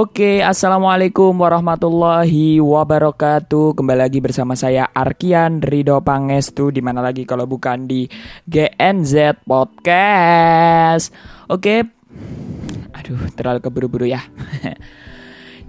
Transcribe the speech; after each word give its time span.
Oke, 0.00 0.40
assalamualaikum 0.40 1.28
warahmatullahi 1.36 2.56
wabarakatuh. 2.56 3.76
Kembali 3.76 4.00
lagi 4.00 4.16
bersama 4.24 4.56
saya 4.56 4.88
Arkian 4.96 5.60
Rido 5.60 6.00
Pangestu. 6.00 6.72
Di 6.72 6.80
mana 6.80 7.04
lagi 7.04 7.28
kalau 7.28 7.44
bukan 7.44 7.84
di 7.84 8.08
GNZ 8.48 9.44
Podcast. 9.44 11.12
Oke, 11.52 11.84
aduh 12.96 13.28
terlalu 13.36 13.60
keburu-buru 13.60 14.08
ya. 14.08 14.24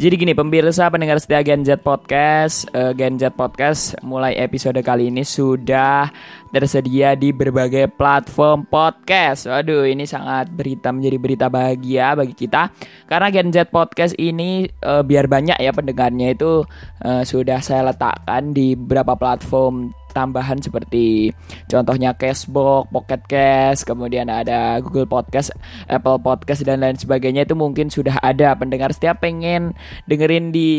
Jadi 0.02 0.18
gini 0.18 0.34
pemirsa 0.34 0.90
pendengar 0.90 1.22
setia 1.22 1.46
Gen 1.46 1.62
Z 1.62 1.86
Podcast 1.86 2.66
uh, 2.74 2.90
Gen 2.90 3.22
Z 3.22 3.38
Podcast 3.38 3.94
mulai 4.02 4.34
episode 4.34 4.82
kali 4.82 5.14
ini 5.14 5.22
sudah 5.22 6.10
tersedia 6.50 7.14
di 7.14 7.30
berbagai 7.30 7.86
platform 7.86 8.66
podcast. 8.66 9.46
Waduh 9.46 9.86
ini 9.86 10.10
sangat 10.10 10.50
berita 10.58 10.90
menjadi 10.90 11.18
berita 11.22 11.46
bahagia 11.54 12.18
bagi 12.18 12.34
kita. 12.34 12.74
Karena 13.06 13.30
Gen 13.30 13.54
Z 13.54 13.70
Podcast 13.70 14.18
ini 14.18 14.66
uh, 14.82 15.06
biar 15.06 15.30
banyak 15.30 15.62
ya 15.62 15.70
pendengarnya 15.70 16.34
itu 16.34 16.66
uh, 17.06 17.22
sudah 17.22 17.62
saya 17.62 17.86
letakkan 17.94 18.58
di 18.58 18.74
beberapa 18.74 19.14
platform 19.14 19.94
tambahan 20.12 20.60
seperti 20.60 21.32
contohnya 21.66 22.14
Cashbox, 22.14 22.92
Pocket 22.92 23.22
Cash, 23.26 23.88
kemudian 23.88 24.28
ada 24.28 24.78
Google 24.84 25.08
Podcast, 25.08 25.56
Apple 25.88 26.20
Podcast 26.20 26.62
dan 26.68 26.84
lain 26.84 27.00
sebagainya 27.00 27.48
itu 27.48 27.56
mungkin 27.58 27.88
sudah 27.88 28.20
ada 28.20 28.54
pendengar 28.54 28.92
setiap 28.92 29.24
pengen 29.24 29.74
dengerin 30.06 30.52
di 30.52 30.70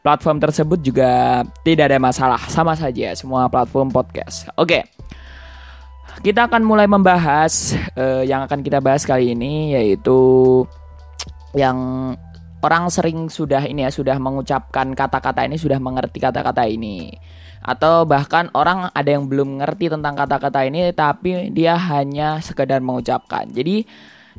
platform 0.00 0.40
tersebut 0.40 0.80
juga 0.80 1.44
tidak 1.62 1.92
ada 1.92 1.98
masalah, 2.00 2.40
sama 2.48 2.74
saja 2.74 3.14
semua 3.14 3.46
platform 3.52 3.92
podcast. 3.92 4.48
Oke. 4.58 4.84
Kita 6.14 6.46
akan 6.46 6.62
mulai 6.62 6.86
membahas 6.86 7.74
uh, 7.98 8.22
yang 8.22 8.46
akan 8.46 8.62
kita 8.62 8.78
bahas 8.78 9.02
kali 9.02 9.34
ini 9.34 9.74
yaitu 9.74 10.62
yang 11.58 11.76
orang 12.64 12.88
sering 12.88 13.28
sudah 13.28 13.60
ini 13.68 13.84
ya 13.84 13.92
sudah 13.92 14.16
mengucapkan 14.16 14.96
kata-kata 14.96 15.44
ini 15.44 15.60
sudah 15.60 15.76
mengerti 15.76 16.16
kata-kata 16.16 16.64
ini 16.64 17.12
atau 17.64 18.04
bahkan 18.04 18.52
orang 18.52 18.92
ada 18.92 19.08
yang 19.08 19.24
belum 19.24 19.64
ngerti 19.64 19.88
tentang 19.88 20.12
kata-kata 20.12 20.68
ini 20.68 20.92
tapi 20.92 21.48
dia 21.48 21.80
hanya 21.80 22.44
sekedar 22.44 22.84
mengucapkan. 22.84 23.48
Jadi 23.48 23.80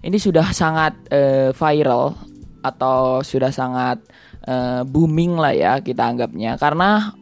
ini 0.05 0.17
sudah 0.21 0.53
sangat 0.53 0.93
uh, 1.09 1.49
viral 1.49 2.13
atau 2.61 3.25
sudah 3.25 3.49
sangat 3.49 3.97
uh, 4.45 4.85
booming 4.85 5.41
lah 5.41 5.53
ya 5.53 5.73
kita 5.81 6.05
anggapnya 6.05 6.57
karena 6.61 7.13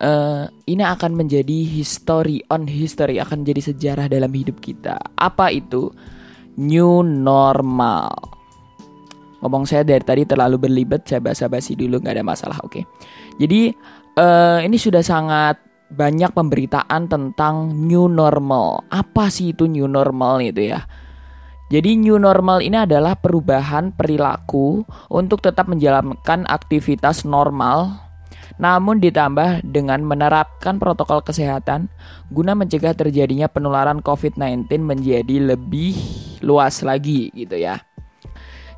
uh, 0.00 0.48
ini 0.64 0.80
akan 0.80 1.12
menjadi 1.12 1.64
history 1.68 2.40
on 2.48 2.64
history 2.64 3.20
akan 3.20 3.44
jadi 3.44 3.60
sejarah 3.60 4.06
dalam 4.08 4.32
hidup 4.32 4.58
kita. 4.64 4.96
Apa 5.20 5.52
itu? 5.52 5.92
New 6.54 7.02
normal. 7.02 8.14
Ngomong 9.42 9.68
saya 9.68 9.84
dari 9.84 10.00
tadi 10.00 10.24
terlalu 10.24 10.56
berlibat, 10.56 11.04
saya 11.04 11.20
basa-basi 11.20 11.76
dulu 11.76 12.00
nggak 12.00 12.16
ada 12.16 12.24
masalah, 12.24 12.56
oke. 12.64 12.80
Okay? 12.80 12.84
Jadi 13.36 13.76
uh, 14.18 14.58
ini 14.62 14.78
sudah 14.78 15.02
sangat 15.02 15.58
banyak 15.94 16.34
pemberitaan 16.34 17.06
tentang 17.06 17.70
new 17.86 18.10
normal. 18.10 18.82
Apa 18.90 19.30
sih 19.30 19.54
itu 19.54 19.70
new 19.70 19.86
normal 19.86 20.42
itu 20.42 20.74
ya? 20.74 20.82
Jadi 21.72 21.96
new 21.96 22.20
normal 22.20 22.60
ini 22.60 22.84
adalah 22.84 23.16
perubahan 23.16 23.90
perilaku 23.96 24.84
untuk 25.08 25.40
tetap 25.40 25.66
menjalankan 25.66 26.44
aktivitas 26.46 27.24
normal 27.24 28.04
namun 28.54 29.02
ditambah 29.02 29.66
dengan 29.66 29.98
menerapkan 30.06 30.78
protokol 30.78 31.26
kesehatan 31.26 31.90
guna 32.30 32.54
mencegah 32.54 32.94
terjadinya 32.94 33.50
penularan 33.50 33.98
COVID-19 33.98 34.70
menjadi 34.78 35.42
lebih 35.42 35.98
luas 36.38 36.86
lagi 36.86 37.34
gitu 37.34 37.58
ya. 37.58 37.82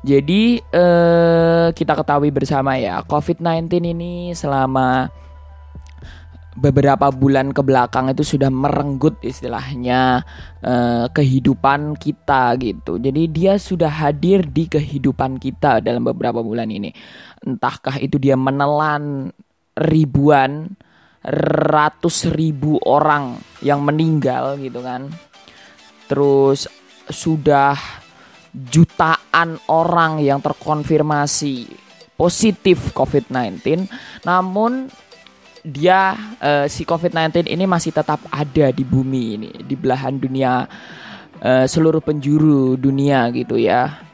Jadi 0.01 0.61
eh, 0.61 1.67
kita 1.73 1.93
ketahui 1.93 2.33
bersama 2.33 2.77
ya 2.81 3.05
COVID-19 3.05 3.69
ini 3.93 4.33
selama 4.33 5.09
beberapa 6.57 7.13
bulan 7.13 7.53
ke 7.53 7.61
belakang 7.61 8.09
itu 8.09 8.25
sudah 8.25 8.49
merenggut 8.49 9.21
istilahnya 9.21 10.25
uh, 10.65 11.05
kehidupan 11.13 11.93
kita 12.01 12.57
gitu. 12.57 12.97
Jadi 12.97 13.29
dia 13.29 13.61
sudah 13.61 13.93
hadir 13.93 14.41
di 14.49 14.65
kehidupan 14.65 15.37
kita 15.37 15.85
dalam 15.85 16.01
beberapa 16.01 16.41
bulan 16.41 16.73
ini. 16.73 16.89
Entahkah 17.45 18.01
itu 18.01 18.17
dia 18.17 18.33
menelan 18.33 19.29
ribuan, 19.77 20.73
ratus 21.69 22.25
ribu 22.33 22.81
orang 22.81 23.37
yang 23.61 23.85
meninggal 23.85 24.57
gitu 24.57 24.81
kan. 24.81 25.13
Terus 26.09 26.65
sudah 27.07 27.77
jutaan 28.57 29.61
orang 29.69 30.25
yang 30.25 30.41
terkonfirmasi 30.41 31.69
positif 32.17 32.97
COVID-19. 32.97 33.85
Namun 34.25 34.89
dia 35.65 36.13
uh, 36.41 36.65
si 36.69 36.85
COVID-19 36.85 37.49
ini 37.49 37.65
masih 37.65 37.91
tetap 37.93 38.19
ada 38.29 38.71
di 38.73 38.83
bumi 38.83 39.23
ini, 39.39 39.51
di 39.63 39.73
belahan 39.73 40.17
dunia 40.17 40.67
uh, 41.41 41.65
seluruh 41.65 42.01
penjuru 42.01 42.77
dunia 42.77 43.29
gitu 43.33 43.57
ya. 43.57 44.05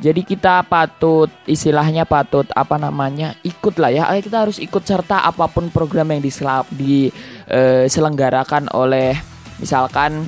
Jadi 0.00 0.24
kita 0.24 0.64
patut 0.64 1.28
istilahnya 1.44 2.08
patut 2.08 2.48
apa 2.56 2.80
namanya 2.80 3.36
ikut 3.44 3.76
lah 3.76 3.92
ya 3.92 4.08
kita 4.24 4.48
harus 4.48 4.56
ikut 4.56 4.80
serta 4.80 5.28
apa 5.28 5.44
pun 5.44 5.68
program 5.68 6.16
yang 6.16 6.24
diselenggarakan 6.24 8.72
uh, 8.72 8.80
oleh 8.80 9.12
misalkan 9.60 10.24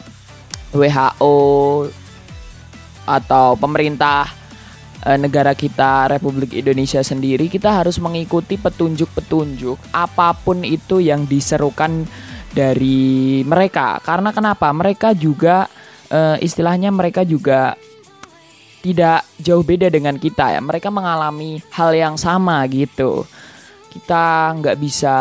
WHO 0.77 1.37
atau 3.09 3.57
pemerintah 3.57 4.42
Eh, 5.03 5.19
negara 5.19 5.51
kita 5.59 6.07
Republik 6.07 6.55
Indonesia 6.55 7.03
sendiri 7.03 7.51
kita 7.51 7.83
harus 7.83 7.99
mengikuti 7.99 8.55
petunjuk-petunjuk 8.55 9.91
apa 9.91 10.31
pun 10.31 10.63
itu 10.63 11.03
yang 11.03 11.27
diserukan 11.27 12.07
dari 12.55 13.43
mereka. 13.43 13.99
Karena 13.99 14.31
kenapa? 14.31 14.71
Mereka 14.71 15.19
juga 15.19 15.67
uh, 16.07 16.39
istilahnya 16.39 16.95
mereka 16.95 17.27
juga 17.27 17.75
tidak 18.79 19.27
jauh 19.43 19.67
beda 19.67 19.91
dengan 19.91 20.23
kita 20.23 20.55
ya. 20.55 20.63
Mereka 20.63 20.87
mengalami 20.95 21.59
hal 21.75 21.99
yang 21.99 22.15
sama 22.15 22.63
gitu. 22.71 23.27
Kita 23.91 24.55
nggak 24.55 24.79
bisa 24.79 25.17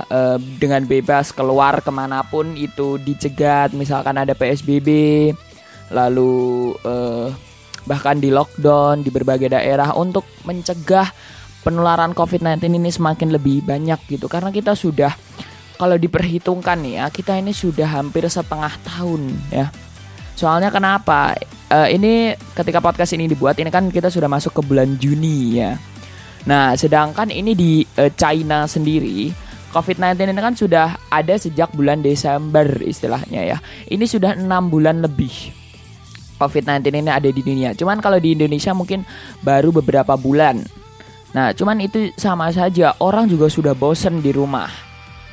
uh, 0.00 0.40
dengan 0.56 0.88
bebas 0.88 1.36
keluar 1.36 1.84
ke 1.84 1.92
mana 1.92 2.24
pun 2.24 2.56
itu 2.56 2.96
dicegat. 3.04 3.76
Misalkan 3.76 4.16
ada 4.16 4.32
PSBB 4.32 4.88
lalu 5.92 6.72
uh, 6.82 7.05
bahkan 7.86 8.18
di 8.18 8.34
lockdown 8.34 9.06
di 9.06 9.10
berbagai 9.14 9.54
daerah 9.54 9.94
untuk 9.94 10.26
mencegah 10.44 11.08
penularan 11.66 12.14
COVID-19 12.14 12.62
ini 12.78 12.90
semakin 12.94 13.34
lebih 13.34 13.66
banyak 13.66 13.98
gitu. 14.06 14.30
Karena 14.30 14.54
kita 14.54 14.78
sudah 14.78 15.10
kalau 15.76 15.98
diperhitungkan 15.98 16.80
nih 16.80 16.94
ya 17.02 17.06
kita 17.12 17.36
ini 17.36 17.52
sudah 17.52 17.86
hampir 17.86 18.26
setengah 18.30 18.70
tahun 18.86 19.34
ya. 19.50 19.70
Soalnya 20.36 20.68
kenapa? 20.68 21.32
Uh, 21.66 21.90
ini 21.90 22.30
ketika 22.54 22.78
podcast 22.78 23.18
ini 23.18 23.26
dibuat 23.26 23.58
ini 23.58 23.74
kan 23.74 23.90
kita 23.90 24.06
sudah 24.06 24.30
masuk 24.30 24.54
ke 24.54 24.62
bulan 24.62 24.94
Juni 25.00 25.58
ya. 25.58 25.74
Nah 26.46 26.78
sedangkan 26.78 27.34
ini 27.34 27.58
di 27.58 27.82
uh, 27.98 28.12
China 28.14 28.70
sendiri 28.70 29.34
COVID-19 29.74 30.30
ini 30.30 30.40
kan 30.40 30.54
sudah 30.54 30.96
ada 31.10 31.34
sejak 31.34 31.74
bulan 31.74 32.00
Desember 32.00 32.64
istilahnya 32.80 33.42
ya. 33.42 33.58
Ini 33.90 34.04
sudah 34.06 34.38
enam 34.38 34.70
bulan 34.70 35.02
lebih 35.02 35.65
COVID-19 36.36 36.92
ini 36.92 37.10
ada 37.10 37.28
di 37.28 37.42
dunia. 37.42 37.72
Cuman 37.72 37.98
kalau 37.98 38.20
di 38.20 38.36
Indonesia 38.36 38.76
mungkin 38.76 39.02
baru 39.40 39.72
beberapa 39.72 40.14
bulan. 40.14 40.60
Nah, 41.32 41.52
cuman 41.52 41.80
itu 41.84 42.12
sama 42.16 42.48
saja. 42.52 42.96
Orang 43.00 43.28
juga 43.28 43.48
sudah 43.48 43.76
bosen 43.76 44.24
di 44.24 44.32
rumah. 44.32 44.68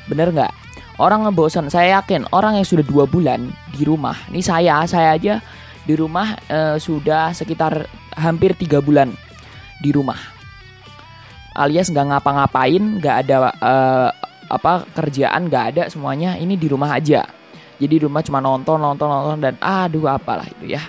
Bener 0.08 0.32
nggak? 0.32 0.52
Orang 1.00 1.24
ngebosen. 1.24 1.68
Saya 1.72 2.00
yakin 2.00 2.28
orang 2.32 2.60
yang 2.60 2.66
sudah 2.66 2.84
dua 2.84 3.04
bulan 3.04 3.48
di 3.72 3.84
rumah. 3.84 4.16
Ini 4.32 4.40
saya, 4.44 4.84
saya 4.84 5.16
aja 5.16 5.40
di 5.84 5.94
rumah 5.96 6.36
eh, 6.48 6.76
sudah 6.80 7.32
sekitar 7.36 7.88
hampir 8.16 8.56
tiga 8.56 8.80
bulan 8.80 9.12
di 9.80 9.92
rumah. 9.92 10.18
Alias 11.54 11.86
nggak 11.92 12.08
ngapa-ngapain, 12.10 12.82
nggak 12.98 13.16
ada 13.26 13.36
eh, 13.54 14.10
apa 14.50 14.86
kerjaan, 14.92 15.48
nggak 15.48 15.64
ada 15.74 15.82
semuanya. 15.88 16.36
Ini 16.36 16.54
di 16.56 16.66
rumah 16.68 16.94
aja 16.94 17.43
jadi 17.78 17.98
di 17.98 18.02
rumah 18.06 18.22
cuma 18.22 18.38
nonton 18.38 18.78
nonton 18.78 19.08
nonton 19.10 19.38
dan 19.42 19.54
aduh 19.58 20.06
apalah 20.06 20.46
itu 20.46 20.78
ya. 20.78 20.82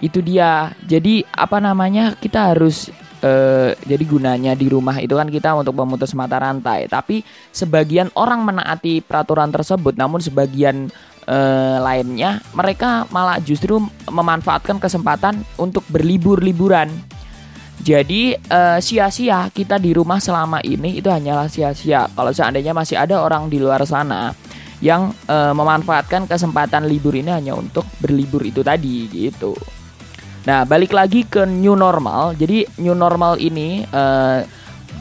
Itu 0.00 0.22
dia. 0.22 0.72
Jadi 0.86 1.26
apa 1.34 1.60
namanya 1.60 2.16
kita 2.16 2.54
harus 2.54 2.88
uh, 3.20 3.74
jadi 3.84 4.04
gunanya 4.06 4.52
di 4.56 4.70
rumah 4.70 4.96
itu 5.02 5.12
kan 5.18 5.28
kita 5.28 5.52
untuk 5.58 5.74
memutus 5.76 6.14
mata 6.14 6.38
rantai. 6.38 6.86
Tapi 6.86 7.26
sebagian 7.50 8.08
orang 8.14 8.46
menaati 8.46 9.02
peraturan 9.02 9.50
tersebut 9.50 9.98
namun 9.98 10.22
sebagian 10.22 10.88
uh, 11.26 11.76
lainnya 11.82 12.40
mereka 12.54 13.04
malah 13.10 13.42
justru 13.42 13.82
memanfaatkan 14.08 14.78
kesempatan 14.78 15.42
untuk 15.58 15.82
berlibur-liburan. 15.90 16.88
Jadi 17.80 18.36
uh, 18.36 18.76
sia-sia 18.76 19.48
kita 19.48 19.80
di 19.80 19.96
rumah 19.96 20.20
selama 20.20 20.60
ini 20.60 21.00
itu 21.00 21.08
hanyalah 21.08 21.48
sia-sia. 21.48 22.12
Kalau 22.12 22.28
seandainya 22.28 22.76
masih 22.76 23.00
ada 23.00 23.24
orang 23.24 23.48
di 23.48 23.56
luar 23.56 23.80
sana 23.88 24.36
yang 24.80 25.12
e, 25.28 25.36
memanfaatkan 25.52 26.24
kesempatan 26.24 26.88
libur 26.88 27.12
ini 27.12 27.28
hanya 27.28 27.52
untuk 27.52 27.84
berlibur 28.00 28.40
itu 28.40 28.64
tadi 28.64 29.08
gitu. 29.12 29.52
Nah, 30.48 30.64
balik 30.64 30.96
lagi 30.96 31.28
ke 31.28 31.44
new 31.44 31.76
normal. 31.76 32.32
Jadi 32.32 32.64
new 32.80 32.96
normal 32.96 33.36
ini 33.36 33.84
uh, 33.92 34.40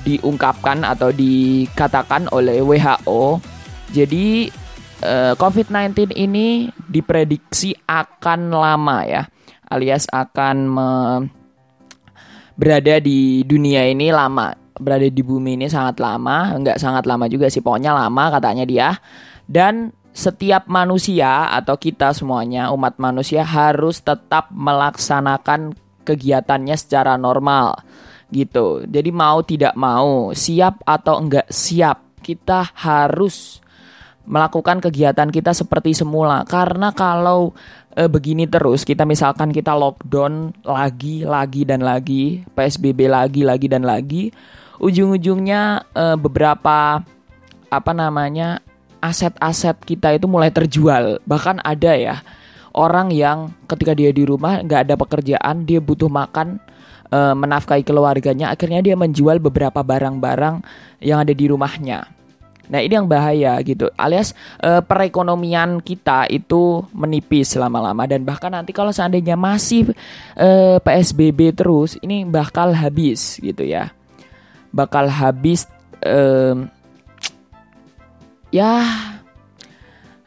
diungkapkan 0.04 0.84
atau 0.84 1.16
dikatakan 1.16 2.28
oleh 2.36 2.60
WHO. 2.60 3.40
Jadi 3.90 4.52
uh, 5.02 5.34
eh, 5.34 5.34
COVID-19 5.34 6.14
ini 6.14 6.70
diprediksi 6.86 7.74
akan 7.90 8.54
lama 8.54 9.02
ya, 9.02 9.26
alias 9.74 10.06
akan 10.14 10.56
me 10.70 10.90
berada 12.60 13.00
di 13.00 13.42
dunia 13.48 13.88
ini 13.88 14.12
lama, 14.12 14.52
berada 14.78 15.08
di 15.08 15.24
bumi 15.24 15.56
ini 15.56 15.72
sangat 15.72 15.98
lama, 15.98 16.54
enggak 16.54 16.78
sangat 16.78 17.08
lama 17.08 17.26
juga 17.32 17.48
sih, 17.48 17.64
pokoknya 17.64 17.96
lama 17.96 18.24
katanya 18.36 18.68
dia. 18.68 18.90
Dan 19.50 19.90
setiap 20.14 20.70
manusia 20.70 21.50
atau 21.50 21.74
kita 21.74 22.14
semuanya 22.14 22.70
umat 22.70 23.02
manusia 23.02 23.42
harus 23.42 23.98
tetap 24.06 24.54
melaksanakan 24.54 25.74
kegiatannya 26.06 26.78
secara 26.78 27.18
normal 27.18 27.82
gitu. 28.30 28.86
Jadi 28.86 29.10
mau 29.10 29.42
tidak 29.42 29.74
mau, 29.74 30.32
siap 30.38 30.86
atau 30.86 31.18
enggak 31.18 31.50
siap, 31.50 32.22
kita 32.22 32.70
harus 32.78 33.58
melakukan 34.30 34.78
kegiatan 34.78 35.34
kita 35.34 35.58
seperti 35.58 35.98
semula. 35.98 36.46
Karena 36.46 36.94
kalau 36.94 37.58
e, 37.98 38.06
begini 38.06 38.46
terus, 38.46 38.86
kita 38.86 39.02
misalkan 39.10 39.50
kita 39.50 39.74
lockdown 39.74 40.54
lagi, 40.62 41.26
lagi 41.26 41.66
dan 41.66 41.82
lagi, 41.82 42.46
PSBB 42.54 43.10
lagi, 43.10 43.42
lagi 43.42 43.66
dan 43.66 43.82
lagi, 43.82 44.30
ujung-ujungnya 44.78 45.90
e, 45.90 46.04
beberapa 46.22 47.02
apa 47.70 47.92
namanya 47.94 48.62
aset-aset 49.00 49.80
kita 49.84 50.16
itu 50.16 50.28
mulai 50.28 50.52
terjual. 50.52 51.20
Bahkan 51.24 51.64
ada 51.64 51.94
ya 51.96 52.16
orang 52.76 53.10
yang 53.12 53.52
ketika 53.66 53.98
dia 53.98 54.14
di 54.14 54.24
rumah 54.24 54.62
nggak 54.62 54.82
ada 54.88 54.96
pekerjaan, 54.96 55.66
dia 55.66 55.82
butuh 55.82 56.12
makan, 56.12 56.62
e, 57.10 57.20
menafkahi 57.34 57.82
keluarganya, 57.82 58.54
akhirnya 58.54 58.80
dia 58.84 58.96
menjual 58.96 59.42
beberapa 59.42 59.82
barang-barang 59.82 60.62
yang 61.02 61.20
ada 61.24 61.34
di 61.34 61.46
rumahnya. 61.50 62.06
Nah 62.70 62.86
ini 62.86 62.94
yang 62.94 63.10
bahaya 63.10 63.58
gitu, 63.66 63.90
alias 63.98 64.38
e, 64.62 64.80
perekonomian 64.86 65.82
kita 65.82 66.30
itu 66.30 66.86
menipis 66.94 67.58
lama-lama 67.58 68.06
dan 68.06 68.22
bahkan 68.22 68.54
nanti 68.54 68.70
kalau 68.70 68.94
seandainya 68.94 69.34
masih 69.34 69.90
e, 70.38 70.78
PSBB 70.78 71.58
terus, 71.58 71.98
ini 72.06 72.22
bakal 72.30 72.70
habis 72.78 73.42
gitu 73.42 73.66
ya, 73.66 73.90
bakal 74.70 75.10
habis. 75.10 75.66
E, 76.00 76.16
ya 78.50 78.86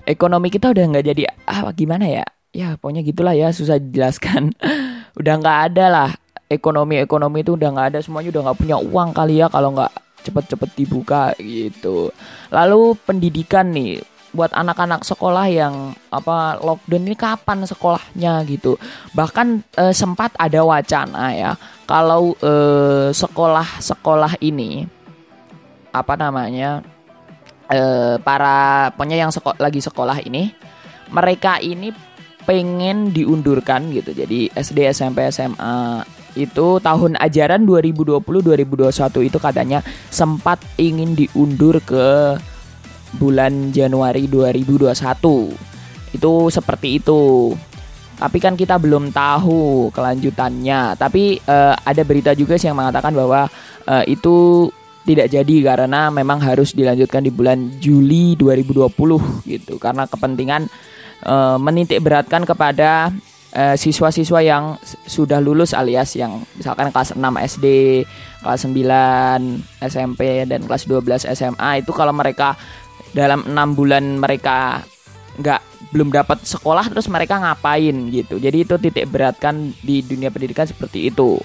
ekonomi 0.07 0.51
kita 0.51 0.71
udah 0.71 0.85
nggak 0.93 1.07
jadi 1.15 1.23
ah 1.47 1.71
gimana 1.75 2.07
ya? 2.07 2.27
Ya 2.53 2.77
pokoknya 2.77 3.01
gitulah 3.01 3.33
ya 3.33 3.49
susah 3.49 3.81
dijelaskan. 3.81 4.53
Udah 5.21 5.35
nggak 5.41 5.59
ada 5.73 5.85
lah 5.89 6.11
ekonomi 6.53 7.01
ekonomi 7.01 7.41
itu 7.41 7.57
udah 7.57 7.69
nggak 7.73 7.89
ada 7.97 7.99
semuanya 8.05 8.29
udah 8.33 8.43
nggak 8.49 8.61
punya 8.61 8.77
uang 8.77 9.11
kali 9.17 9.41
ya 9.41 9.49
kalau 9.49 9.73
nggak 9.73 9.93
cepet-cepet 10.25 10.71
dibuka 10.77 11.33
gitu. 11.41 12.13
Lalu 12.53 12.97
pendidikan 13.09 13.73
nih 13.73 14.05
buat 14.33 14.49
anak-anak 14.57 15.05
sekolah 15.05 15.49
yang 15.53 15.93
apa 16.09 16.57
lockdown 16.61 17.05
ini 17.05 17.17
kapan 17.17 17.65
sekolahnya 17.69 18.41
gitu. 18.49 18.81
Bahkan 19.13 19.65
e, 19.77 19.85
sempat 19.93 20.33
ada 20.41 20.65
wacana 20.65 21.37
ya 21.37 21.53
kalau 21.85 22.33
sekolah-sekolah 23.13 24.41
ini 24.41 24.89
apa 25.93 26.17
namanya 26.17 26.81
uh, 27.73 28.21
para 28.21 28.93
pokoknya 28.95 29.17
yang 29.27 29.33
seko 29.33 29.57
lagi 29.57 29.81
sekolah 29.81 30.21
ini 30.23 30.53
mereka 31.13 31.59
ini 31.61 31.93
pengen 32.43 33.15
diundurkan 33.15 33.91
gitu. 33.95 34.13
Jadi 34.13 34.51
SD, 34.53 34.91
SMP, 34.91 35.31
SMA 35.31 36.03
itu 36.33 36.81
tahun 36.81 37.21
ajaran 37.21 37.69
2020-2021 37.69 39.29
itu 39.29 39.39
katanya 39.39 39.85
sempat 40.09 40.59
ingin 40.81 41.13
diundur 41.13 41.79
ke 41.85 42.37
bulan 43.21 43.71
Januari 43.71 44.27
2021. 44.27 46.17
Itu 46.17 46.33
seperti 46.49 47.01
itu. 47.01 47.53
Tapi 48.17 48.39
kan 48.39 48.55
kita 48.55 48.79
belum 48.79 49.11
tahu 49.11 49.91
kelanjutannya. 49.93 50.97
Tapi 50.97 51.43
uh, 51.45 51.75
ada 51.77 52.03
berita 52.07 52.33
juga 52.33 52.57
sih 52.57 52.71
yang 52.71 52.79
mengatakan 52.79 53.13
bahwa 53.13 53.51
uh, 53.87 54.05
itu 54.07 54.69
tidak 55.03 55.35
jadi 55.35 55.57
karena 55.67 56.09
memang 56.15 56.39
harus 56.39 56.75
dilanjutkan 56.75 57.27
di 57.27 57.35
bulan 57.35 57.79
Juli 57.83 58.39
2020 58.39 58.93
gitu 59.51 59.75
karena 59.83 60.07
kepentingan 60.07 60.71
e, 61.27 61.35
menitik 61.59 62.03
beratkan 62.07 62.47
kepada 62.47 63.11
e, 63.51 63.75
siswa-siswa 63.75 64.41
yang 64.43 64.79
sudah 65.07 65.43
lulus 65.43 65.75
alias 65.75 66.15
yang 66.15 66.47
misalkan 66.55 66.95
kelas 66.95 67.19
6 67.19 67.19
SD, 67.59 67.67
kelas 68.47 68.63
9 68.71 69.91
SMP 69.91 70.47
dan 70.47 70.61
kelas 70.71 70.87
12 70.87 71.35
SMA 71.35 71.71
itu 71.83 71.91
kalau 71.91 72.15
mereka 72.15 72.55
dalam 73.11 73.45
enam 73.45 73.75
bulan 73.75 74.23
mereka 74.23 74.87
nggak 75.37 75.61
belum 75.93 76.09
dapat 76.09 76.41
sekolah 76.47 76.89
terus 76.89 77.11
mereka 77.13 77.37
ngapain 77.37 77.93
gitu. 78.09 78.41
Jadi 78.41 78.65
itu 78.65 78.75
titik 78.81 79.13
beratkan 79.13 79.77
di 79.85 80.01
dunia 80.01 80.33
pendidikan 80.33 80.65
seperti 80.65 81.13
itu. 81.13 81.37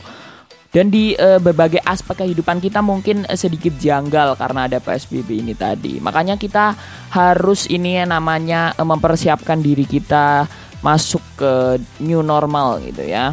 Dan 0.67 0.91
di 0.91 1.15
uh, 1.15 1.39
berbagai 1.39 1.79
aspek 1.87 2.27
kehidupan 2.27 2.59
kita 2.59 2.83
mungkin 2.83 3.23
uh, 3.25 3.39
sedikit 3.39 3.73
janggal 3.79 4.35
karena 4.35 4.67
ada 4.67 4.77
PSBB 4.83 5.41
ini 5.41 5.55
tadi. 5.55 5.97
Makanya 6.03 6.35
kita 6.35 6.75
harus 7.09 7.71
ini 7.71 8.03
yang 8.03 8.11
namanya 8.11 8.75
uh, 8.75 8.83
mempersiapkan 8.83 9.63
diri 9.63 9.87
kita 9.87 10.45
masuk 10.83 11.23
ke 11.39 11.81
new 12.03 12.19
normal 12.21 12.83
gitu 12.83 13.07
ya. 13.07 13.31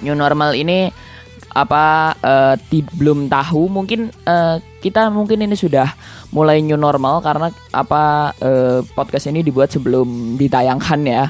New 0.00 0.16
normal 0.16 0.56
ini 0.56 0.90
apa 1.52 2.16
uh, 2.16 2.56
belum 2.96 3.28
tahu 3.28 3.68
mungkin 3.68 4.08
uh, 4.24 4.56
kita 4.80 5.12
mungkin 5.12 5.44
ini 5.44 5.52
sudah 5.52 5.92
mulai 6.32 6.64
new 6.64 6.80
normal 6.80 7.20
karena 7.20 7.52
apa 7.76 8.32
uh, 8.40 8.80
podcast 8.96 9.28
ini 9.28 9.44
dibuat 9.44 9.68
sebelum 9.68 10.40
ditayangkan 10.40 11.00
ya. 11.04 11.24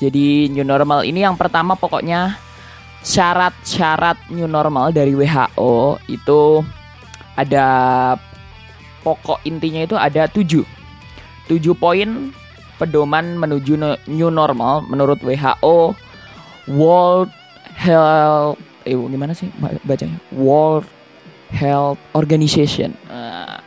Jadi 0.00 0.48
new 0.48 0.64
normal 0.64 1.04
ini 1.04 1.26
yang 1.26 1.36
pertama 1.36 1.74
pokoknya 1.76 2.38
syarat-syarat 3.00 4.28
new 4.28 4.44
normal 4.44 4.92
dari 4.92 5.16
WHO 5.16 6.00
itu 6.12 6.60
ada 7.36 7.66
pokok 9.00 9.40
intinya 9.48 9.80
itu 9.84 9.96
ada 9.96 10.28
tujuh. 10.28 10.64
Tujuh 11.48 11.74
poin 11.74 12.30
pedoman 12.76 13.36
menuju 13.36 13.76
new 14.08 14.30
normal 14.32 14.84
menurut 14.88 15.20
WHO 15.20 15.96
World 16.68 17.32
Health 17.76 18.60
eh 18.84 18.96
gimana 18.96 19.32
sih 19.36 19.48
bacanya? 19.84 20.16
World 20.32 20.88
Health 21.52 22.00
Organization. 22.16 22.94
Uh, 23.08 23.60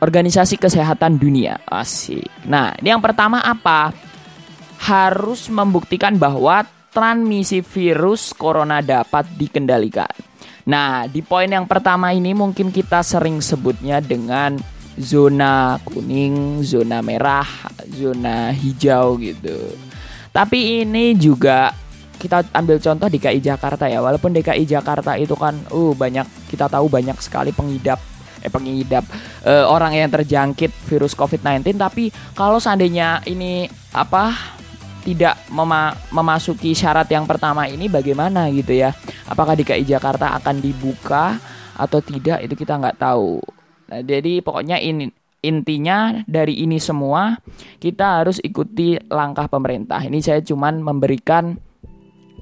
organisasi 0.00 0.60
kesehatan 0.60 1.16
dunia. 1.16 1.60
Asik. 1.64 2.28
Nah 2.44 2.76
yang 2.84 3.00
pertama 3.00 3.40
apa? 3.40 3.92
Harus 4.82 5.46
membuktikan 5.46 6.18
bahwa 6.18 6.66
transmisi 6.92 7.64
virus 7.64 8.36
corona 8.36 8.84
dapat 8.84 9.26
dikendalikan. 9.34 10.12
Nah, 10.68 11.08
di 11.10 11.24
poin 11.24 11.50
yang 11.50 11.66
pertama 11.66 12.14
ini 12.14 12.36
mungkin 12.36 12.70
kita 12.70 13.02
sering 13.02 13.42
sebutnya 13.42 13.98
dengan 13.98 14.60
zona 15.00 15.80
kuning, 15.82 16.62
zona 16.62 17.02
merah, 17.02 17.48
zona 17.90 18.52
hijau 18.54 19.18
gitu. 19.18 19.72
Tapi 20.30 20.84
ini 20.86 21.18
juga 21.18 21.72
kita 22.20 22.46
ambil 22.54 22.78
contoh 22.78 23.08
DKI 23.10 23.40
Jakarta 23.42 23.90
ya. 23.90 23.98
Walaupun 23.98 24.30
DKI 24.30 24.62
Jakarta 24.68 25.18
itu 25.18 25.34
kan 25.34 25.58
uh 25.74 25.92
banyak 25.96 26.28
kita 26.46 26.70
tahu 26.70 26.86
banyak 26.86 27.18
sekali 27.18 27.50
pengidap 27.50 27.98
eh 28.42 28.50
pengidap 28.50 29.06
uh, 29.46 29.70
orang 29.70 29.94
yang 29.94 30.10
terjangkit 30.10 30.74
virus 30.90 31.14
COVID-19 31.14 31.78
tapi 31.78 32.10
kalau 32.34 32.58
seandainya 32.58 33.22
ini 33.30 33.70
apa 33.94 34.34
tidak 35.02 35.34
mema 35.50 35.92
memasuki 36.14 36.72
syarat 36.72 37.10
yang 37.10 37.26
pertama 37.26 37.66
ini 37.66 37.90
bagaimana 37.90 38.46
gitu 38.54 38.72
ya? 38.72 38.94
Apakah 39.26 39.58
DKI 39.58 39.84
Jakarta 39.84 40.34
akan 40.38 40.62
dibuka 40.62 41.36
atau 41.76 41.98
tidak 41.98 42.44
itu 42.46 42.54
kita 42.54 42.78
nggak 42.78 42.98
tahu. 43.00 43.42
Nah, 43.90 44.00
jadi 44.00 44.40
pokoknya 44.40 44.78
ini 44.78 45.10
intinya 45.42 46.22
dari 46.24 46.62
ini 46.62 46.78
semua 46.78 47.34
kita 47.82 48.22
harus 48.22 48.38
ikuti 48.38 48.96
langkah 49.10 49.50
pemerintah. 49.50 49.98
Ini 49.98 50.18
saya 50.22 50.40
cuman 50.40 50.78
memberikan 50.78 51.58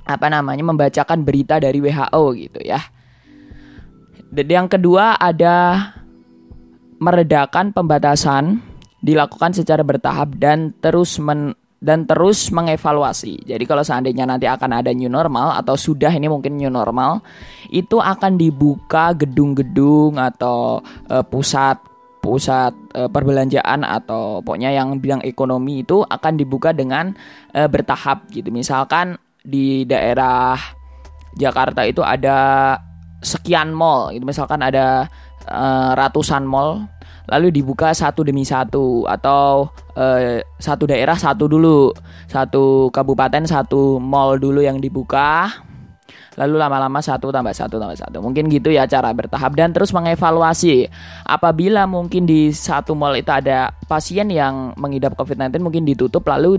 apa 0.05 0.27
namanya 0.29 0.65
membacakan 0.67 1.25
berita 1.25 1.57
dari 1.57 1.81
WHO 1.81 2.25
gitu 2.37 2.61
ya. 2.61 2.81
Dan 4.31 4.47
yang 4.47 4.69
kedua 4.71 5.19
ada 5.19 5.91
meredakan 7.01 7.73
pembatasan 7.73 8.61
dilakukan 9.01 9.57
secara 9.57 9.81
bertahap 9.81 10.37
dan 10.37 10.77
terus 10.79 11.17
dan 11.81 12.05
terus 12.05 12.53
mengevaluasi. 12.53 13.49
Jadi 13.49 13.65
kalau 13.65 13.81
seandainya 13.81 14.29
nanti 14.29 14.45
akan 14.45 14.85
ada 14.85 14.93
new 14.93 15.09
normal 15.09 15.57
atau 15.57 15.75
sudah 15.75 16.13
ini 16.13 16.29
mungkin 16.29 16.61
new 16.61 16.69
normal, 16.69 17.25
itu 17.73 17.97
akan 17.97 18.37
dibuka 18.37 19.17
gedung-gedung 19.17 20.21
atau 20.21 20.85
uh, 21.09 21.25
pusat 21.25 21.81
pusat 22.21 22.77
uh, 22.93 23.09
perbelanjaan 23.09 23.81
atau 23.81 24.45
pokoknya 24.45 24.77
yang 24.77 25.01
bidang 25.01 25.25
ekonomi 25.25 25.81
itu 25.81 26.05
akan 26.05 26.37
dibuka 26.37 26.77
dengan 26.77 27.17
uh, 27.57 27.65
bertahap 27.65 28.29
gitu. 28.29 28.53
Misalkan 28.53 29.17
di 29.41 29.89
daerah 29.89 30.61
Jakarta 31.33 31.89
itu 31.89 32.05
ada 32.05 32.77
sekian 33.21 33.73
mall 33.77 34.13
gitu 34.17 34.25
misalkan 34.25 34.65
ada 34.65 35.07
uh, 35.49 35.93
ratusan 35.97 36.45
mall 36.45 36.89
lalu 37.31 37.55
dibuka 37.55 37.95
satu 37.95 38.27
demi 38.27 38.43
satu 38.43 39.07
atau 39.07 39.71
uh, 39.95 40.43
satu 40.59 40.85
daerah 40.91 41.15
satu 41.15 41.47
dulu. 41.47 41.95
Satu 42.27 42.91
kabupaten 42.91 43.47
satu 43.47 44.03
mall 44.03 44.37
dulu 44.43 44.59
yang 44.61 44.83
dibuka. 44.83 45.47
Lalu 46.35 46.59
lama-lama 46.59 46.99
satu 46.99 47.31
tambah 47.31 47.55
satu 47.55 47.79
tambah 47.79 47.95
satu. 47.95 48.19
Mungkin 48.19 48.51
gitu 48.51 48.75
ya 48.75 48.91
cara 48.91 49.15
bertahap. 49.15 49.55
Dan 49.55 49.71
terus 49.71 49.95
mengevaluasi. 49.95 50.91
Apabila 51.23 51.87
mungkin 51.87 52.27
di 52.27 52.51
satu 52.51 52.99
mall 52.99 53.15
itu 53.15 53.31
ada 53.31 53.71
pasien 53.87 54.27
yang 54.27 54.75
mengidap 54.75 55.15
COVID-19 55.15 55.63
mungkin 55.63 55.87
ditutup 55.87 56.27
lalu 56.27 56.59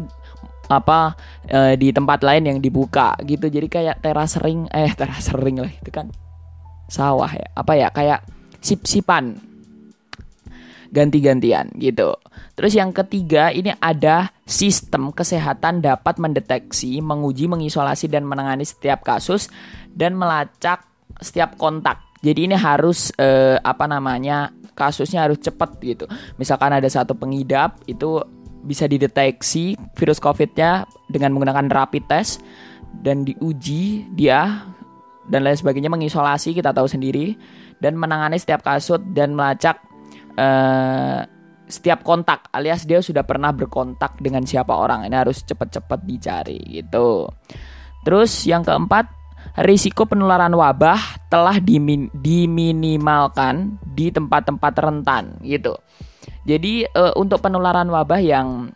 apa 0.71 1.19
e, 1.51 1.75
di 1.75 1.91
tempat 1.91 2.23
lain 2.23 2.47
yang 2.47 2.57
dibuka 2.63 3.11
gitu. 3.27 3.51
Jadi 3.51 3.67
kayak 3.67 3.99
teras 3.99 4.39
ring 4.39 4.71
eh 4.71 4.91
teras 4.99 5.35
ring 5.35 5.59
lah 5.59 5.71
itu 5.71 5.91
kan. 5.91 6.07
Sawah 6.87 7.31
ya. 7.31 7.47
Apa 7.59 7.75
ya? 7.75 7.91
Kayak 7.91 8.23
sip-sipan 8.61 9.50
ganti-gantian 10.91 11.71
gitu. 11.79 12.13
Terus 12.59 12.75
yang 12.75 12.91
ketiga 12.91 13.49
ini 13.49 13.71
ada 13.79 14.29
sistem 14.43 15.15
kesehatan 15.15 15.79
dapat 15.79 16.19
mendeteksi, 16.19 16.99
menguji, 16.99 17.47
mengisolasi 17.47 18.11
dan 18.11 18.27
menangani 18.27 18.67
setiap 18.67 19.01
kasus 19.07 19.47
dan 19.95 20.19
melacak 20.19 20.83
setiap 21.23 21.55
kontak. 21.55 22.03
Jadi 22.21 22.51
ini 22.51 22.55
harus 22.59 23.09
eh, 23.17 23.57
apa 23.57 23.87
namanya 23.89 24.51
kasusnya 24.75 25.25
harus 25.25 25.39
cepat 25.41 25.79
gitu. 25.81 26.05
Misalkan 26.37 26.75
ada 26.75 26.85
satu 26.91 27.17
pengidap 27.17 27.81
itu 27.87 28.21
bisa 28.61 28.85
dideteksi 28.85 29.73
virus 29.97 30.21
COVID-nya 30.21 30.85
dengan 31.09 31.33
menggunakan 31.33 31.65
rapid 31.71 32.03
test 32.05 32.45
dan 33.01 33.25
diuji 33.25 34.05
dia 34.13 34.69
dan 35.31 35.47
lain 35.47 35.57
sebagainya 35.57 35.89
mengisolasi 35.89 36.53
kita 36.53 36.75
tahu 36.75 36.85
sendiri 36.85 37.33
dan 37.81 37.97
menangani 37.97 38.37
setiap 38.37 38.61
kasus 38.61 39.01
dan 39.15 39.33
melacak 39.33 39.81
uh, 40.35 41.19
setiap 41.71 42.03
kontak 42.03 42.51
alias 42.51 42.83
dia 42.83 42.99
sudah 42.99 43.23
pernah 43.23 43.55
berkontak 43.55 44.19
dengan 44.19 44.43
siapa 44.43 44.75
orang 44.75 45.07
ini 45.07 45.15
harus 45.15 45.41
cepat-cepat 45.47 46.03
dicari 46.03 46.59
gitu. 46.67 47.31
Terus 48.03 48.43
yang 48.43 48.61
keempat 48.67 49.07
risiko 49.63 50.03
penularan 50.03 50.51
wabah 50.51 51.31
telah 51.31 51.57
dimin 51.63 52.11
diminimalkan 52.11 53.79
di 53.87 54.11
tempat-tempat 54.11 54.73
rentan 54.77 55.39
gitu. 55.47 55.79
Jadi 56.43 56.83
uh, 56.91 57.15
untuk 57.15 57.39
penularan 57.39 57.87
wabah 57.87 58.19
yang 58.19 58.69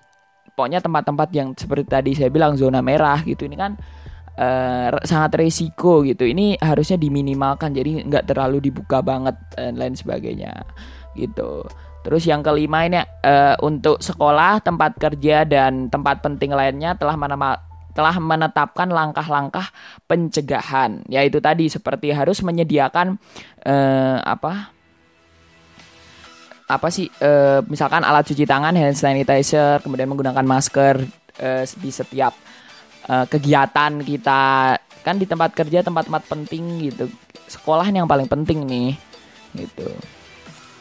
pokoknya 0.55 0.79
tempat-tempat 0.79 1.29
yang 1.35 1.51
seperti 1.51 1.85
tadi 1.91 2.11
saya 2.15 2.31
bilang 2.31 2.55
zona 2.55 2.79
merah 2.79 3.19
gitu 3.27 3.43
ini 3.43 3.59
kan 3.59 3.75
uh, 4.39 4.95
sangat 5.03 5.35
resiko 5.43 5.99
gitu. 6.07 6.23
Ini 6.23 6.63
harusnya 6.63 6.95
diminimalkan 6.95 7.75
jadi 7.75 8.07
nggak 8.07 8.23
terlalu 8.31 8.71
dibuka 8.71 9.03
banget 9.03 9.35
dan 9.51 9.75
lain 9.75 9.99
sebagainya 9.99 10.63
gitu. 11.15 11.65
Terus 12.05 12.21
yang 12.29 12.45
kelima 12.45 12.85
ini 12.85 13.01
uh, 13.01 13.57
untuk 13.65 13.97
sekolah, 13.97 14.61
tempat 14.61 14.93
kerja 15.01 15.41
dan 15.41 15.89
tempat 15.89 16.21
penting 16.21 16.53
lainnya 16.53 16.93
telah 16.93 17.17
menama, 17.17 17.57
telah 17.97 18.13
menetapkan 18.21 18.85
langkah-langkah 18.93 19.73
pencegahan. 20.05 21.01
Yaitu 21.09 21.41
tadi 21.41 21.65
seperti 21.65 22.13
harus 22.13 22.45
menyediakan 22.45 23.17
uh, 23.65 24.21
apa? 24.21 24.75
apa 26.65 26.89
sih 26.89 27.05
uh, 27.21 27.61
misalkan 27.69 28.01
alat 28.01 28.25
cuci 28.25 28.41
tangan 28.49 28.73
hand 28.73 28.97
sanitizer 28.97 29.77
kemudian 29.85 30.09
menggunakan 30.09 30.41
masker 30.41 30.97
uh, 31.37 31.61
di 31.77 31.93
setiap 31.93 32.33
uh, 33.05 33.29
kegiatan 33.29 34.01
kita 34.01 34.73
kan 35.05 35.15
di 35.21 35.29
tempat 35.29 35.53
kerja 35.53 35.85
tempat-tempat 35.85 36.25
penting 36.25 36.89
gitu 36.89 37.05
sekolah 37.45 37.85
yang 37.93 38.09
paling 38.09 38.25
penting 38.25 38.65
nih 38.65 38.97
gitu 39.53 39.93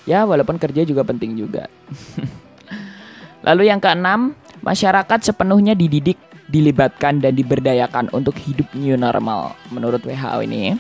ya 0.04 0.25
walaupun 0.25 0.56
kerja 0.56 0.84
juga 0.84 1.04
penting 1.04 1.37
juga. 1.37 1.68
Lalu 3.46 3.68
yang 3.68 3.80
keenam 3.80 4.32
masyarakat 4.64 5.20
sepenuhnya 5.20 5.76
dididik 5.76 6.16
dilibatkan 6.49 7.20
dan 7.20 7.32
diberdayakan 7.37 8.12
untuk 8.12 8.37
hidup 8.40 8.68
new 8.76 8.96
normal 8.96 9.56
menurut 9.73 10.00
WHO 10.04 10.44
ini. 10.44 10.76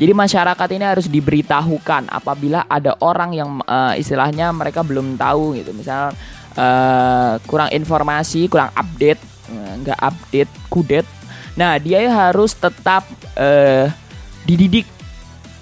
Jadi 0.00 0.12
masyarakat 0.16 0.68
ini 0.72 0.84
harus 0.88 1.06
diberitahukan 1.06 2.10
apabila 2.10 2.66
ada 2.66 2.96
orang 3.04 3.30
yang 3.36 3.60
uh, 3.68 3.94
istilahnya 3.94 4.50
mereka 4.50 4.82
belum 4.82 5.14
tahu 5.14 5.54
gitu. 5.60 5.70
Misal 5.76 6.10
uh, 6.58 7.38
kurang 7.46 7.70
informasi 7.70 8.48
kurang 8.50 8.72
update 8.74 9.32
nggak 9.82 9.98
update 9.98 10.52
kudet. 10.70 11.06
Nah, 11.58 11.76
dia 11.76 12.08
harus 12.08 12.56
tetap 12.56 13.04
uh, 13.36 13.86
dididik, 14.48 14.88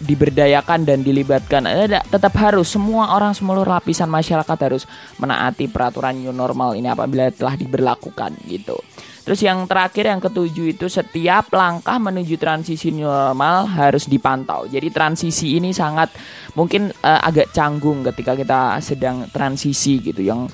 diberdayakan 0.00 0.88
dan 0.88 1.04
dilibatkan. 1.04 1.68
Eh, 1.68 2.00
tetap 2.08 2.32
harus 2.40 2.72
semua 2.72 3.12
orang 3.12 3.36
seluruh 3.36 3.68
lapisan 3.68 4.08
masyarakat 4.08 4.58
harus 4.58 4.88
menaati 5.20 5.68
peraturan 5.68 6.16
new 6.16 6.32
normal 6.32 6.72
ini 6.72 6.88
apabila 6.88 7.28
telah 7.30 7.54
diberlakukan 7.54 8.34
gitu. 8.48 8.80
Terus 9.20 9.44
yang 9.44 9.68
terakhir 9.68 10.08
yang 10.08 10.18
ketujuh 10.18 10.74
itu 10.74 10.88
setiap 10.88 11.52
langkah 11.52 12.00
menuju 12.00 12.40
transisi 12.40 12.90
new 12.90 13.06
normal 13.06 13.68
harus 13.68 14.08
dipantau. 14.08 14.64
Jadi 14.64 14.88
transisi 14.88 15.60
ini 15.60 15.76
sangat 15.76 16.10
mungkin 16.56 16.88
uh, 17.04 17.20
agak 17.20 17.52
canggung 17.52 18.00
ketika 18.10 18.32
kita 18.32 18.80
sedang 18.80 19.28
transisi 19.28 20.00
gitu 20.00 20.24
yang 20.24 20.48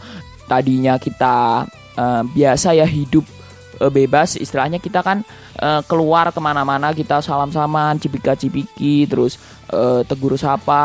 tadinya 0.50 0.98
kita 0.98 1.64
uh, 1.94 2.22
biasa 2.26 2.74
ya 2.74 2.84
hidup 2.84 3.35
uh, 3.80 3.92
bebas. 3.92 4.36
Istilahnya 4.36 4.80
kita 4.82 5.00
kan 5.00 5.22
uh, 5.60 5.80
keluar 5.84 6.30
ke 6.30 6.40
mana-mana. 6.40 6.92
Kita 6.92 7.20
salam-saman 7.20 8.00
cipika-cipiki 8.00 9.08
terus 9.08 9.38
uh, 9.72 10.04
tegur 10.04 10.36
sapa 10.36 10.84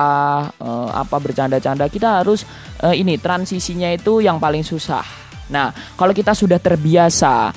uh, 0.60 0.90
apa 0.94 1.16
bercanda-canda. 1.20 1.88
Kita 1.92 2.24
harus 2.24 2.44
uh, 2.84 2.96
ini 2.96 3.18
transisinya 3.18 3.92
itu 3.92 4.24
yang 4.24 4.40
paling 4.40 4.64
susah. 4.64 5.04
Nah 5.52 5.72
kalau 6.00 6.16
kita 6.16 6.32
sudah 6.32 6.60
terbiasa 6.60 7.52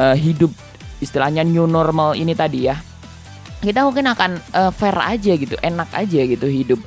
uh, 0.00 0.16
hidup 0.16 0.50
istilahnya 1.02 1.44
new 1.44 1.68
normal 1.68 2.16
ini 2.16 2.32
tadi 2.32 2.60
ya 2.64 2.76
kita 3.64 3.80
mungkin 3.80 4.04
akan 4.12 4.30
uh, 4.52 4.72
fair 4.72 4.96
aja 5.00 5.32
gitu 5.40 5.56
enak 5.64 5.88
aja 5.96 6.20
gitu 6.28 6.46
hidup 6.46 6.80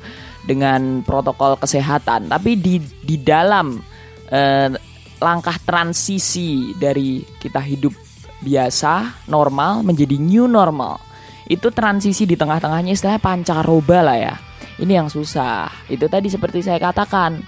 dengan 0.46 1.02
protokol 1.02 1.58
kesehatan. 1.58 2.30
Tapi 2.30 2.54
di 2.56 2.78
di 2.80 3.18
dalam 3.18 3.76
langkah 5.18 5.54
transisi 5.62 6.74
dari 6.78 7.22
kita 7.38 7.58
hidup 7.58 7.94
biasa 8.42 9.26
normal 9.26 9.82
menjadi 9.82 10.16
new 10.18 10.46
normal. 10.46 11.02
Itu 11.48 11.72
transisi 11.72 12.28
di 12.28 12.36
tengah-tengahnya 12.36 12.92
istilahnya 12.94 13.22
pancaroba 13.22 13.98
lah 14.04 14.18
ya. 14.18 14.34
Ini 14.78 15.02
yang 15.02 15.08
susah. 15.10 15.66
Itu 15.90 16.06
tadi 16.06 16.30
seperti 16.30 16.62
saya 16.62 16.78
katakan 16.78 17.42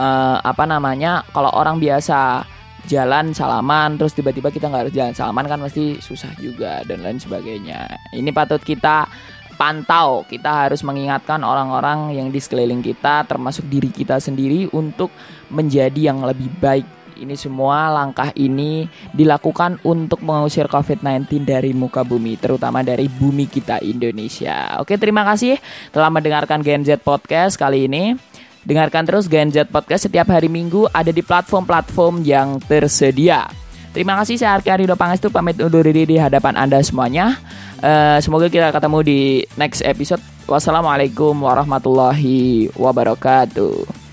uh, 0.00 0.38
apa 0.40 0.64
namanya 0.64 1.26
kalau 1.34 1.52
orang 1.52 1.76
biasa 1.76 2.46
jalan 2.86 3.34
salaman 3.34 3.98
terus 3.98 4.14
tiba-tiba 4.14 4.48
kita 4.48 4.70
nggak 4.70 4.88
harus 4.88 4.94
jalan 4.94 5.12
salaman 5.12 5.44
kan 5.50 5.58
pasti 5.58 5.98
susah 5.98 6.30
juga 6.38 6.80
dan 6.86 7.02
lain 7.02 7.18
sebagainya. 7.18 7.90
Ini 8.14 8.30
patut 8.30 8.62
kita 8.62 9.10
pantau 9.56 10.22
kita 10.28 10.68
harus 10.68 10.84
mengingatkan 10.84 11.40
orang-orang 11.40 12.14
yang 12.14 12.28
di 12.28 12.38
sekeliling 12.38 12.84
kita 12.84 13.24
termasuk 13.24 13.66
diri 13.66 13.88
kita 13.88 14.20
sendiri 14.20 14.68
untuk 14.76 15.10
menjadi 15.50 16.12
yang 16.12 16.22
lebih 16.22 16.52
baik 16.60 16.86
ini 17.16 17.34
semua 17.34 17.88
langkah 17.88 18.28
ini 18.36 18.86
dilakukan 19.16 19.80
untuk 19.82 20.20
mengusir 20.20 20.68
COVID-19 20.68 21.48
dari 21.48 21.72
muka 21.72 22.04
bumi, 22.04 22.36
terutama 22.36 22.84
dari 22.84 23.08
bumi 23.08 23.48
kita 23.48 23.80
Indonesia. 23.80 24.76
Oke, 24.78 25.00
terima 25.00 25.24
kasih 25.24 25.56
telah 25.90 26.12
mendengarkan 26.12 26.60
Gen 26.60 26.84
Z 26.84 27.00
Podcast 27.00 27.56
kali 27.56 27.88
ini. 27.88 28.20
Dengarkan 28.66 29.06
terus 29.08 29.30
Gen 29.30 29.48
Z 29.48 29.70
Podcast 29.72 30.10
setiap 30.10 30.28
hari 30.28 30.52
Minggu 30.52 30.90
ada 30.92 31.08
di 31.08 31.24
platform-platform 31.24 32.20
yang 32.26 32.60
tersedia. 32.60 33.48
Terima 33.96 34.12
kasih 34.20 34.36
saya 34.36 34.60
Arki 34.60 34.68
Arido 34.68 34.92
Pangestu 34.92 35.32
pamit 35.32 35.56
undur 35.56 35.80
diri 35.80 36.04
di 36.04 36.20
hadapan 36.20 36.52
Anda 36.52 36.84
semuanya. 36.84 37.40
Uh, 37.82 38.18
semoga 38.24 38.48
kita 38.48 38.72
ketemu 38.72 38.98
di 39.04 39.20
next 39.60 39.84
episode. 39.84 40.22
Wassalamualaikum 40.46 41.34
warahmatullahi 41.42 42.70
wabarakatuh. 42.78 44.05